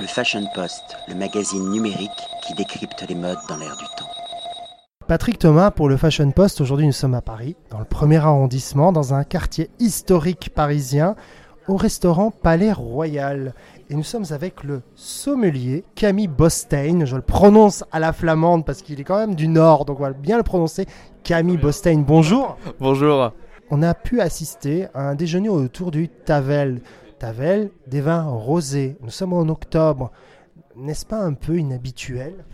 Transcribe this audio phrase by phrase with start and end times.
[0.00, 2.10] Le Fashion Post, le magazine numérique
[2.46, 4.08] qui décrypte les modes dans l'air du temps.
[5.08, 6.60] Patrick Thomas pour le Fashion Post.
[6.60, 11.16] Aujourd'hui, nous sommes à Paris, dans le premier arrondissement, dans un quartier historique parisien,
[11.66, 13.54] au restaurant Palais Royal.
[13.90, 17.04] Et nous sommes avec le sommelier Camille Bostein.
[17.04, 20.04] Je le prononce à la flamande parce qu'il est quand même du Nord, donc on
[20.04, 20.86] va bien le prononcer.
[21.24, 22.56] Camille Bostein, bonjour.
[22.78, 23.32] Bonjour.
[23.70, 26.82] On a pu assister à un déjeuner autour du Tavel.
[27.18, 28.96] Tavel, des vins rosés.
[29.02, 30.12] Nous sommes en octobre.
[30.76, 32.44] N'est-ce pas un peu inhabituel?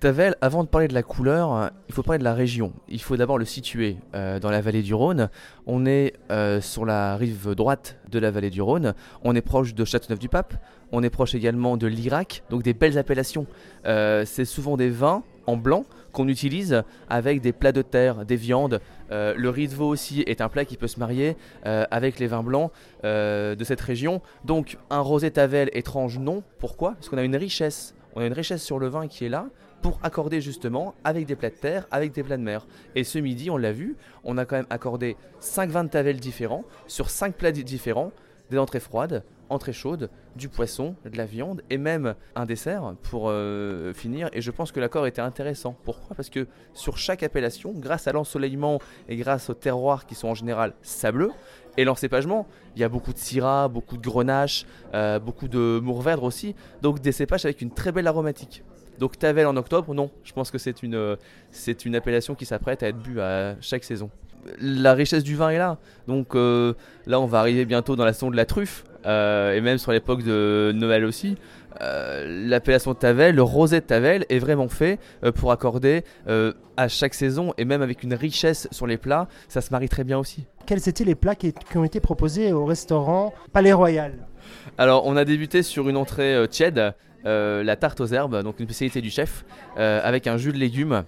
[0.00, 2.72] Tavel, avant de parler de la couleur, euh, il faut parler de la région.
[2.88, 5.30] Il faut d'abord le situer euh, dans la vallée du Rhône.
[5.66, 8.94] On est euh, sur la rive droite de la vallée du Rhône.
[9.22, 10.54] On est proche de Châteauneuf-du-Pape.
[10.90, 13.46] On est proche également de l'Irak, donc des belles appellations.
[13.84, 18.80] c'est souvent des vins en blanc qu'on utilise avec des plats de terre, des viandes.
[19.10, 22.42] le riz de veau aussi est un plat qui peut se marier avec les vins
[22.42, 22.70] blancs
[23.04, 24.20] de cette région.
[24.44, 26.42] Donc un rosé Tavel étrange, non.
[26.58, 26.92] Pourquoi?
[26.92, 27.94] Parce qu'on a une richesse.
[28.14, 29.46] On a une richesse sur le vin qui est là,
[29.82, 32.66] pour accorder justement avec des plats de terre, avec des plats de mer.
[32.96, 36.18] Et ce midi, on l'a vu, on a quand même accordé 5 vins de Tavel
[36.18, 38.12] différents sur 5 plats différents,
[38.50, 43.28] des entrées froides, entrées chaudes, du poisson, de la viande et même un dessert pour
[43.28, 44.28] euh, finir.
[44.32, 45.76] Et je pense que l'accord était intéressant.
[45.84, 46.14] Pourquoi?
[46.14, 50.34] Parce que sur chaque appellation, grâce à l'ensoleillement et grâce aux terroirs qui sont en
[50.34, 51.30] général sableux,
[51.76, 56.24] et l'encépagement, il y a beaucoup de syrah, beaucoup de grenache, euh, beaucoup de mourvèdre
[56.24, 56.54] aussi.
[56.82, 58.64] Donc des cépages avec une très belle aromatique.
[58.98, 60.10] Donc Tavel en octobre, non.
[60.24, 61.16] Je pense que c'est une, euh,
[61.50, 64.10] c'est une appellation qui s'apprête à être bu à chaque saison.
[64.60, 65.78] La richesse du vin est là.
[66.06, 66.74] Donc euh,
[67.06, 68.84] là, on va arriver bientôt dans la saison de la truffe.
[69.06, 71.36] Euh, et même sur l'époque de Noël aussi.
[71.80, 74.98] L'appellation Tavel, le rosé de Tavel est vraiment fait
[75.36, 76.04] pour accorder
[76.76, 80.04] à chaque saison et même avec une richesse sur les plats, ça se marie très
[80.04, 80.44] bien aussi.
[80.66, 84.12] Quels étaient les plats qui, qui ont été proposés au restaurant Palais Royal?
[84.76, 86.92] Alors, on a débuté sur une entrée tiède
[87.26, 89.44] euh, la tarte aux herbes, donc une spécialité du chef,
[89.76, 91.04] euh, avec un jus de légumes,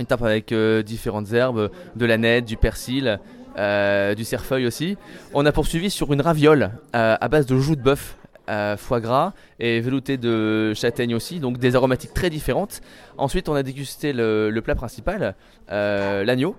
[0.00, 3.20] une tarte avec euh, différentes herbes, de la nette, du persil,
[4.16, 4.96] du cerfeuil aussi.
[5.34, 8.16] On a poursuivi sur une raviole à base de joues de bœuf.
[8.78, 12.80] foie gras et velouté de châtaigne aussi, donc des aromatiques très différentes.
[13.18, 15.34] Ensuite, on a dégusté le plat principal,
[15.68, 16.56] l'agneau,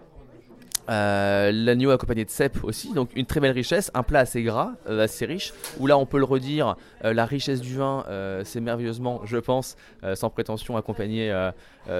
[0.91, 4.71] euh, l'agneau accompagné de cèpes aussi, donc une très belle richesse, un plat assez gras,
[4.89, 6.75] euh, assez riche, où là on peut le redire,
[7.05, 8.03] euh, la richesse du vin,
[8.43, 9.75] c'est merveilleusement, je pense,
[10.15, 11.33] sans prétention accompagné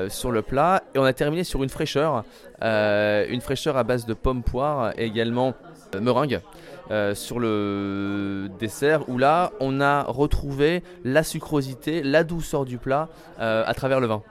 [0.09, 0.83] sur le plat.
[0.93, 2.23] Et on a terminé sur une fraîcheur,
[2.61, 5.53] une fraîcheur à base de pommes poires également
[5.99, 6.41] meringue.
[7.13, 13.73] sur le dessert où là on a retrouvé la sucrosité, la douceur du plat à
[13.73, 14.23] travers le vin.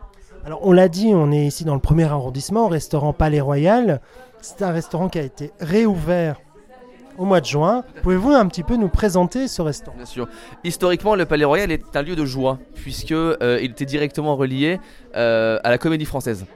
[0.44, 4.00] Alors on l'a dit, on est ici dans le premier arrondissement, au restaurant Palais Royal.
[4.42, 6.40] C'est un restaurant qui a été réouvert
[7.18, 7.84] au mois de juin.
[8.02, 9.96] Pouvez-vous un petit peu nous présenter ce restaurant?
[9.96, 10.28] Bien sûr.
[10.64, 14.80] Historiquement, le Palais Royal est un lieu de joie, puisque euh, il était directement relié
[15.16, 16.46] euh, à la comédie française.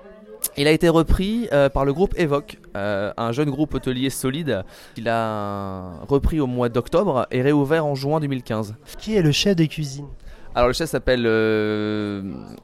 [0.57, 4.65] Il a été repris euh, par le groupe Evoque, un jeune groupe hôtelier solide.
[4.97, 8.77] Il a repris au mois d'octobre et réouvert en juin 2015.
[8.99, 10.09] Qui est le chef des cuisines?
[10.55, 11.25] Alors le chef s'appelle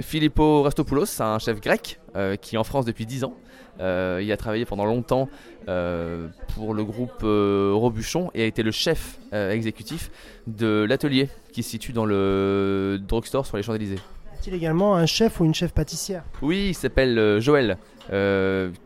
[0.01, 2.01] Filippo Rastopoulos, c'est un chef grec
[2.41, 3.35] qui est en France depuis 10 ans.
[3.81, 5.29] Euh, il a travaillé pendant longtemps
[5.69, 10.11] euh, pour le groupe euh, Robuchon et a été le chef exécutif
[10.47, 13.99] de l'atelier qui se situe dans le drugstore sur les Champs-Élysées.
[14.39, 16.25] Est-il également un chef ou une chef pâtissière?
[16.43, 17.77] Oui, il s'appelle Joël,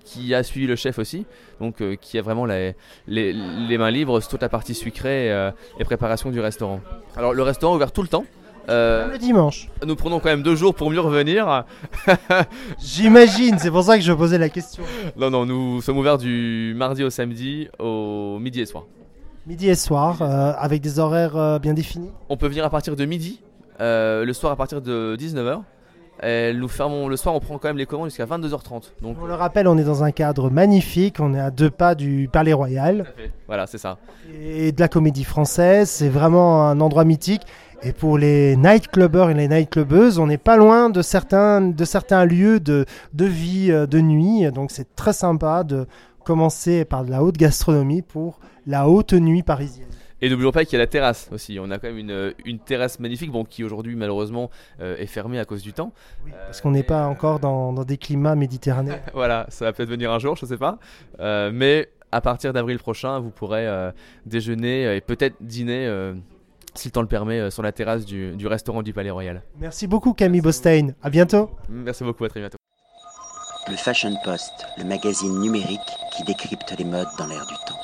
[0.05, 1.25] qui a suivi le chef aussi,
[1.61, 2.75] donc qui a vraiment les,
[3.07, 5.31] les, mains libres sur toute la partie sucrée
[5.79, 6.81] et préparation du restaurant.
[7.17, 8.27] Alors le restaurant est ouvert tout le temps,
[8.69, 9.69] euh, le dimanche.
[9.87, 11.65] Nous prenons quand même deux jours pour mieux revenir.
[12.79, 14.83] J'imagine, c'est pour ça que je posais la question.
[15.17, 18.85] Non, non, nous sommes ouverts du mardi au samedi, au midi et soir.
[19.47, 22.97] Midi et soir, euh, avec des horaires euh, bien définis On peut venir à partir
[22.97, 23.43] de midi,
[23.81, 25.61] le soir à partir de 19h.
[26.23, 28.93] Et nous fermons le soir, on prend quand même les commandes jusqu'à 22h30.
[29.03, 29.17] Donc...
[29.21, 32.29] On le rappelle, on est dans un cadre magnifique, on est à deux pas du
[32.33, 33.13] Palais Royal.
[33.49, 33.99] Voilà, c'est ça.
[34.33, 37.43] Et de la comédie française, c'est vraiment un endroit mythique.
[37.87, 42.25] Et pour les nightclubbers et les nightclubbeuses, on n'est pas loin de certains, de certains
[42.25, 44.51] lieux de, de vie euh, de nuit.
[44.53, 45.87] Donc c'est très sympa de
[46.25, 49.89] commencer par de la haute gastronomie pour la haute nuit parisienne.
[50.23, 51.59] Et n'oublions pas qu'il y a la terrasse aussi.
[51.61, 54.49] On a quand même une, une terrasse magnifique, bon, qui aujourd'hui malheureusement
[54.81, 55.93] euh, est fermée à cause du temps.
[56.25, 59.01] Oui, parce qu'on n'est pas encore dans, dans, des climats méditerranéens.
[59.13, 60.79] voilà, ça va peut-être venir un jour, je ne sais pas.
[61.21, 63.69] Euh, mais à partir d'avril prochain, vous pourrez
[64.25, 66.15] déjeuner et peut-être dîner
[66.75, 69.43] si le temps le permet, euh, sur la terrasse du, restaurant du Palais Royal.
[69.59, 71.51] Merci beaucoup Camille Bostein, à bientôt.
[71.69, 72.59] Merci beaucoup, à très bientôt.
[73.69, 75.81] Le Fashion Post, le magazine numérique
[76.17, 77.84] qui décrypte les modes dans l'air du temps.